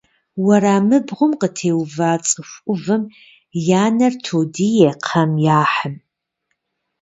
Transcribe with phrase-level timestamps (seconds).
[0.45, 3.03] Уэрамыбгъум къытеува цӏыху ӏувым
[3.81, 5.31] я нэр тодие кхъэм
[5.61, 5.95] яхьым.